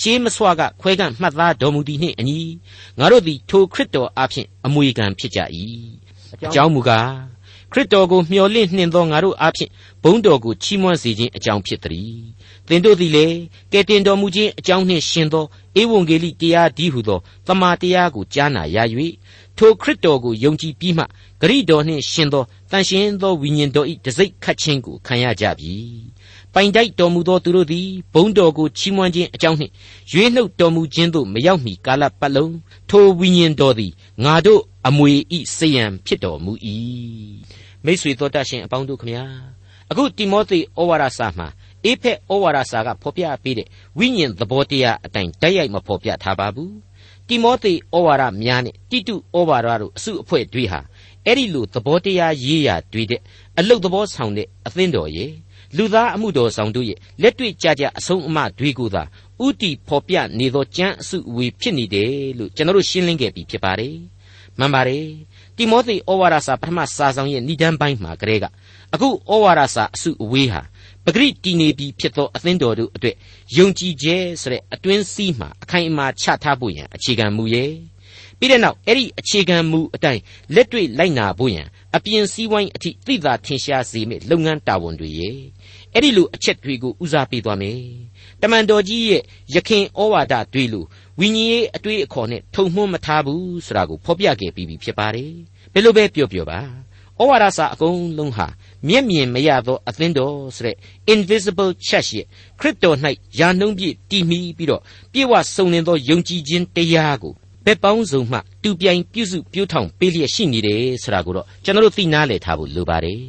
[0.01, 2.39] ရှေးမဆွကခွဲကန့်မှတ်သားတော်မူသည်နှင့်အညီ
[2.99, 5.39] ငါတို့သည်ထိုခရစ်တော်အဖျင်အမွေခံဖြစ်ကြ၏
[6.45, 7.12] အကြောင်းမူကား
[7.71, 9.69] ခရစ်တော်ကိုမျှော်လင့်နှင်သောငါတို့အဖျင်
[10.03, 12.42] ဘုန်းတော်ကိုချီးမွမ်းစေခြင်းအကြောင်းဖြစ်သည်သ
[12.75, 13.25] င်တို့သည်လေ
[13.71, 15.45] ကဲတင်တော်မူခြင်းအကြောင်းနှင့်ရှင်သော
[15.79, 18.77] ဧဝံဂေလိတရားဒီဟုသောတမန်တရားကိုကြားနာရ၍
[19.57, 21.03] ထိုခရစ်တော်ကိုယုံကြည်ပြီးမှ
[21.41, 25.75] ဂရိတော်နှင့်ရှင်သောတန်ရှင်းသောဝိညာဉ်တော်၏တစိ့ခတ်ခြင်းကိုခံရကြပြီ
[26.53, 29.71] ပိုင်တိုက်တော်မူသောသူတို့သည်ဘုန်းတော်ကိုချီးမွမ်းခြင်းအကြောင်းနှင့်
[30.12, 32.55] ရွေးနှုတ်တော်မူခြင်းသို့မရောက်မီကာလပတ်လုံး
[32.89, 33.91] ထိုဝိညာဉ်တော်သည်
[34.23, 36.51] ငါတို့အမွေဤစေယံဖြစ်တော်မူ၏
[37.86, 39.25] မိတ်ဆွေတော်တတ်ရှင်အပေါင်းတို့ခမညာ
[39.89, 41.47] အခုတိမောသေဩဝါဒစာမှာ
[41.85, 43.67] အေဖက်ဩဝါဒစာကဖော်ပြပေးတဲ့
[43.99, 46.73] ဝိညာဉ်သဘောတရားအတိုင်းတိုက်ရိုက်မဖော်ပြထားပါဘူး
[47.27, 50.79] တိမောသေဩဝါဒများနဲ့တိတုဩဝါဒတို့အစုအဖွဲ့တွေဟာ
[51.25, 53.21] အဲ့ဒီလိုသဘောတရားရေးရာတွေတဲ့
[53.59, 55.31] အလုတ်သဘောဆောင်တဲ့အသင်းတော်ရဲ့
[55.77, 59.03] လူသားအမှုတော်ဆောင်တို့ရဲ့လက်တွေ့ကြကြအဆုံးအမတွေကိုသာ
[59.45, 63.95] ဥတီဖော်ပြနေသောကျမ်းအစုအဝေးဖြစ်နေတယ်လို့ကျွန်တော်တို့ရှင်းလင်းခဲ့ပြီးဖြစ်ပါတယ်
[64.59, 65.07] မှန်ပါတယ်
[65.57, 68.45] တိမောသေဩဝါဒစာပထမစာဆောင်ရဲ့ဏ္ဍန်ပိုင်းမှာကလေးက
[68.93, 70.61] အခုဩဝါဒစာအစုအဝေးဟာ
[71.05, 73.15] ပဂရိတည်နေပြီဖြစ်သောအသင်းတော်တို့အတွက်
[73.57, 77.71] ယုံကြည်ခြင်းဆိုတဲ့အတွင်းစည်းမှာအခိုင်အမာချထားဖို့ရန်အခြေခံမူရဲ့
[78.39, 80.21] ပြီးတဲ့နောက်အဲ့ဒီအခြေခံမူအတိုင်း
[80.55, 85.37] လက်တွေ့လိုက်နာဖို့ရန်အပြင်စည်းဝိုင်းအထိသိသာထင်ရှားစေမယ့်လုပ်ငန်းတာဝန်တွေရဲ့
[85.93, 87.79] အဲ့ဒီလိုအချက်တွေကိုဦးစားပေးသွားမယ်
[88.41, 89.23] တမန်တော်ကြီးရဲ့
[89.55, 90.87] ယခင်ဩဝါဒတွေလို့
[91.19, 95.31] ဝိညာဉ်ရေးအတွေ့အခေါ်နဲ့ထုံမှွန်းမထားဘူးဆိုတာကိုဖော်ပြခဲ့ပြီးပြီဖြစ်ပါတယ်
[95.73, 96.59] ဘယ်လိုပဲပြောပြောပါ
[97.19, 98.47] ဩဝါဒစာအကုန်လုံးဟာ
[98.87, 100.75] မျက်မြင်မရသောအသင်းတော်ဆိုတဲ့
[101.13, 102.25] invisible church ရဲ့
[102.59, 102.97] ခရစ်တော်၌
[103.39, 104.81] ယာနှုံးပြည့်တည်မီပြီးတော့
[105.13, 107.33] ပြေဝစုံလင်သောယုံကြည်ခြင်းတရားကို
[107.65, 113.21] ဘက်ပေါင်းစုံမှတူပြိုင်ပြုစုပြုထောင်ပေးလျက်ရှိနေတယ်ဆိုတာကိုတော့ကျွန်တော်တို့သိနာလည်ထားဖို့လိုပါတယ်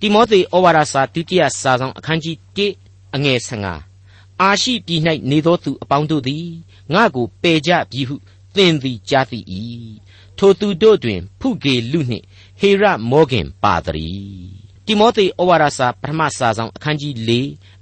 [0.00, 3.38] တိမောသေဩဝါဒစာဒုတိယစာဆောင်အခန်းကြီး1အငယ်
[3.90, 6.46] 15အာရှိပြည်၌နေသောသူအပေါင်းတို့သည်
[6.94, 8.16] ငါကိုပယ်ကြပြီဟု
[8.54, 9.38] သင်သည်ကြားသိ၏
[10.38, 12.24] ထိုသူတို့တွင် ဖုဂေလူနှင့်
[12.60, 14.57] ဟေရမောဂင်ပါတည်း
[14.90, 17.30] တိမောသေဩဝါဒစာပထမစာဆောင်အခန်းကြီး၄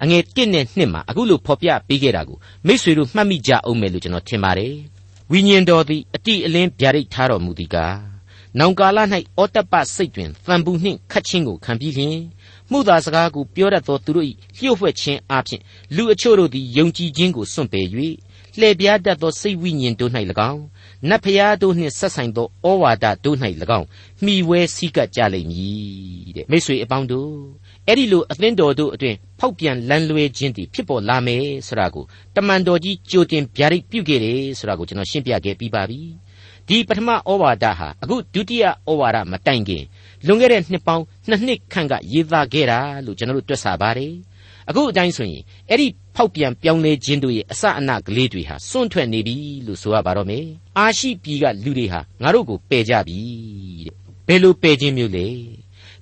[0.03, 4.73] အငယ်1နဲ့2မှာအခုလိုဖော်ပြပေးခဲ့တာကိုမိษွေတို့မှတ်မိကြအောင်မယ်လို့ကျွန်တော်ထင်ပါတယ်
[5.31, 7.97] ဝိညာဉ်တော်သည်အတိအလင်းဗျာဒိတ်ထားတော်မူသည်ကား
[8.59, 8.97] နောင်ကာလ၌
[9.39, 12.15] ဩတ္တပစိတ်တွင်သံပူနှင့်ခတ်ခြင်းကိုခံပြီးလျှင်
[12.71, 14.27] မှုသာစကားကိုပြောတတ်သောသူတို့၏
[14.57, 15.61] လျှို့ဝှက်ခြင်းအပြင်
[15.95, 17.85] လူအချို့တို့သည်ယုံကြည်ခြင်းကိုစွန့်ပယ်၍
[18.59, 20.11] လှည့်ပြားတတ်သောစိတ်ဝိညာဉ်တို့၌၎
[20.51, 20.63] င်း
[21.09, 23.37] နတ်ဖျားတို့နှင့်ဆက်ဆိုင်သောဩဝါဒတို့၌၎
[23.79, 23.87] င်း
[24.23, 27.31] မှီဝဲစည်းကပ်ကြလိမ့်မည်တဲ့မိတ်ဆွေအပေါင်းတို့
[27.87, 35.99] အဲ့ဒီလိုအသင်းတော်တို့အတွင်ဖောက်ပြန်လန်းလွဲခြင်းတည်ဖြစ်ပေါ်လာမယ်ဆိုတာကိုတမန်တော်ကြီးကြိုတင်ဗျာဒိတ်ပြုခဲ့တယ်ဆိုတာကိုကျွန်တော်ရှင်းပြခဲ့ပြီးပါပြီ
[36.67, 39.83] ဒီပထမဩဝါဒဟာအခုဒုတိယဩဝါဒမတိုင်ခင်
[40.27, 44.13] လွန်ခဲ့တဲ့နှစ်ပေါင်းနှစ်နှစ်ခန့်ကရေးသားခဲ့တာလို့ကျွန်တော်တို့တွက်ဆပါတယ်
[44.69, 49.35] အခုအတိုင်းဆိုရင်အဲ့ဒီဖောက်ပြန်ပြောင်းလဲခြင်းတို့ရဲ့အစအနကလေးတွေဟာစွန့်ထွက်နေပြီ
[49.67, 50.45] လို့ဆိုရပါတော့မယ်
[50.77, 53.19] အာရှိပြည်ကလူတွေဟာငါတို့ကိုပယ်ကြပြီ
[53.87, 53.95] တဲ့
[54.27, 55.27] ဘယ်လိုပယ်ခြင်းမျိုးလဲ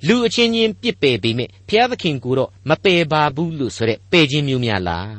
[0.07, 5.15] လူအချင်းချင်းပြစ်ပယ်ပေမဲ့ဘုရားသခင်ကိုတော့မပယ်ပါဘူးလို့ဆိုတဲ့ပယ်ခြင်းမျိုးများလား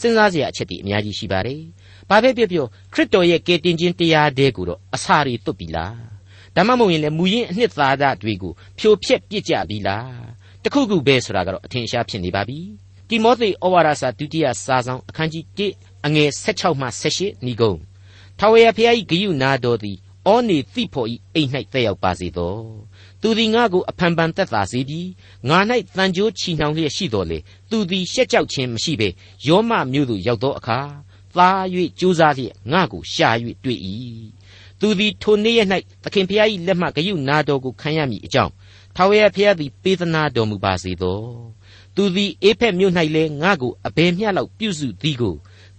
[0.00, 1.62] စဉ်းစားစရာအချက်တွေအများကြီးရှိပါတယ်
[2.08, 6.09] ဘာပဲပြောပြောခရစ်တော်ရဲ့ကယ်တင်ခြင်းတရားတဲကိုတော့အစာတွေတွတ်ပြီလား
[6.56, 10.30] ဒါမှမဟုတ်ရင်လည်းမူရင်းအနှစ်သာရတွေကိုဖြိုဖျက်ပစ်ကြပြီလား
[10.64, 12.58] တခုခုပဲဆိုတာကတော့အထင်ရှားဖြစ်နေပါပြီ
[13.08, 17.80] တိမောသေဩဝါဒစာဒုတိယစာဆောင်အခန်းကြီး1အငယ်16မှ18ဤကုန်း
[18.38, 19.96] ထာဝရဘုရား၏ဂိယုနာတော်သည်
[20.28, 22.56] ဩနေသိဖို့၏အိမ်၌တက်ရောက်ပါစေသော
[23.20, 25.08] သူသည်ငါကိုအဖန်ဖန်သက်သာစေပြီး
[25.48, 25.58] ငါ၌
[25.96, 27.38] တန်ကြိုးချီနှောင်လျက်ရှိတော်လေ
[27.70, 29.08] သူသည်ရှက်ကြောက်ခြင်းမရှိဘဲ
[29.46, 30.78] ယောမမျိုးသို့ရောက်သောအခါ
[31.36, 31.48] သာ၍
[32.00, 33.28] ကြိုးစားလျက်ငါကိုရှာ၍
[33.64, 33.78] တွေ့၏
[34.80, 35.68] သူသည်ထိုနေ့ရက်၌
[36.02, 38.52] သခင်ဖျား၏လက်မှဂယုနာတော်ကိုခံရမည်အကြောင်း
[38.96, 41.20] ထာဝရဘုရားသည်ပေးသနာတော်မူပါစေသော
[41.94, 45.34] သူသည်အေဖက်မြို့၌လည်းငါကိုအဘယ်မျှလောက်ပြုစုသည်ကို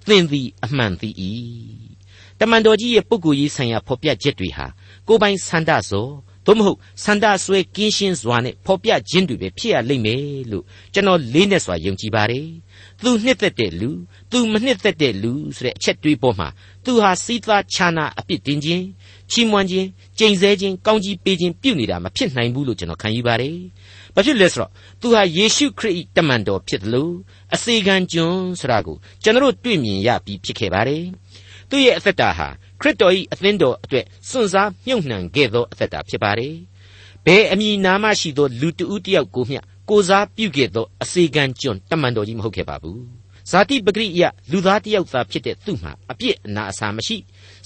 [0.07, 1.09] သင်သည်အမှန်သိ၏
[2.39, 4.65] တမန်တော်ကြီးရဲ့ပုဂ္ဂိုလ်ရေးဆိုင်ရာဖော်ပြချက်တွေဟာ
[5.07, 6.07] ကိုယ်ပိုင်ဆန္ဒစော
[6.45, 12.47] သို့မဟုတ်ဆန္ဒဆွဲကင်းရှင်းစွာနဲ့ဖော်ပြခြင်းတွေပဲဖြစ်ရလိမ့်မယ်လို့ကျွန်တော်လေးနဲ့စွာယုံကြည်ပါတယ်။
[13.01, 13.89] သူနှစ်သက်တဲ့လူ
[14.31, 16.47] သူမနှစ်သက်တဲ့လူဆိုတဲ့အချက်တွေးပေါ်မှာ
[16.85, 18.83] သူဟာစီးသားခြာနာအပြစ်တင်ခြင်း
[19.31, 19.87] ချီးမွမ်းခြင်း
[20.19, 23.55] ကြိမ်ဆဲခြင်းကောင်းကြီးပေးခြင်းပြုနေတာမဖြစ်နိုင်ဘူးလို့ကျွန်တော်ခံယူပါတယ်။
[24.15, 27.13] ဘာဖြစ်လဲဆိုတော့သူဟာယေရှုခရစ်တမန်တော်ဖြစ်တယ်လို့
[27.53, 31.03] အစေခံကျွန်ဆိုတာကိုကျွန်တော်တို့တွေ့မြင်ရပြီးဖြစ်ခဲ့ပါတယ်။
[31.69, 32.47] သူ့ရဲ့အသက်တာဟာ
[32.81, 36.53] ခရစ်တော်၏အသင်းတော်အတွက်စွန့်စားမြုပ်နှံခဲ့သောအသက်တာဖြစ်ပါတယ်။
[37.25, 42.99] ဘယ်အမည်နာမရှိသောလူတဦးတယောက်ကိုမျှကိုစားပြုခဲ့သောအစေခံကျွန်တမန်တော်ကြီးမဟုတ်ခဲ့ပါဘူး။
[43.51, 47.17] ဇာတိပဂရိယလူသားတယောက်သာဖြစ်တဲ့သူ့မှာအပြစ်အနာအဆာမရှိ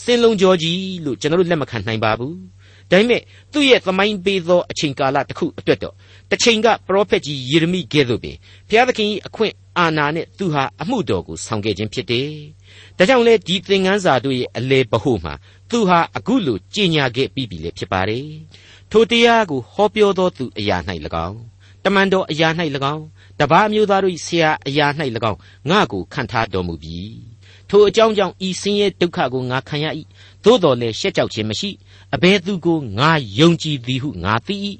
[0.03, 2.33] စင်လုံးကြောကြီးလို့ကျွန်တော်တို့လက်မခံနိုင်ပါဘူး။
[2.91, 3.21] ဒါပေမဲ့
[3.53, 5.93] သူ့ရဲ့သမိုင်းပေးသောအချိန်ကာလတစ်ခုအတွက်တော့
[6.29, 8.35] တစ်ချိန်ကပရောဖက်ကြီးယေရမိကဲ့သို့ပင်
[8.69, 12.29] ဘုရားသခင်၏အခွင့်အာဏာနဲ့သူဟာအမှုတော်ကိုဆောင်ခဲ့ခြင်းဖြစ်တယ်။
[12.97, 15.33] ဒါကြောင့်လေဒီသင်ခန်းစာတို့ရဲ့အလေပဟုမှာ
[15.69, 18.25] သူဟာအခုလိုကြင်ညာခဲ့ပြီးပြီလေဖြစ်ပါတယ်။
[18.91, 20.77] ထိုတရားကိုဟောပြောသောသူအရာ၌၎
[21.27, 21.39] င်း
[21.83, 22.49] တမန်တော်အရာ၌၎
[22.93, 23.05] င်း
[23.39, 24.87] တပါးမျိုးသားတို့၏ဆရာအရာ၌၎
[25.31, 26.99] င်းငါကိုခံထားတော်မူပြီ။
[27.69, 29.85] ထိုအကြောင်းကြောင့်ဤဆင်းရဲဒုက္ခကိုငါခံရ၏
[30.43, 31.69] သို့တော်လည်းရှက်ကြောက်ခြင်းမရှိ
[32.15, 34.55] အဘယ်သူကိုငါယုံကြည်သည်ဟုငါသိ၏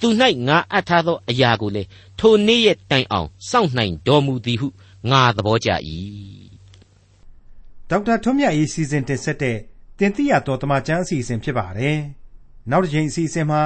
[0.00, 0.08] သူ၌
[0.48, 1.82] ငါအပ်ထားသောအရာကိုလေ
[2.18, 4.68] ထိုနေ့ရက်တိုင်အောင်စောင့်နိုင်တော်မူသည်ဟု
[5.10, 5.70] ငါသဘောကျ၏
[7.90, 9.56] ဒေါက်တာထွန်းမြတ်ရေး စီစဉ်တင်ဆက်တဲ့
[9.98, 11.98] တင်ပြတော်တမချန်း အစီအစဉ်ဖြစ်ပါတယ်
[12.70, 13.60] နောက်တစ်ချိန်အစီအစဉ်မှာ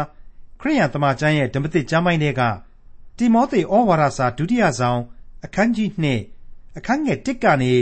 [0.60, 2.42] ခရိယန်တမချန်းရဲ့ ဓမ္မသစ်ကျမ်းပိုင်းတွေက
[3.18, 5.00] တိမောသေဩဝါဒစာ ဒုတိယဆောင်
[5.44, 5.90] အခန်းကြီး
[6.34, 7.74] 2အခန်းငယ်1ကနေ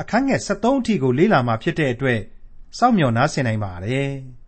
[0.00, 2.20] အခန်းငယ်73အထိကို လေ့လာမှာဖြစ်တဲ့အတွက်
[2.78, 4.10] စောင့်မျှော်နားဆင်နိုင်ပါတယ်။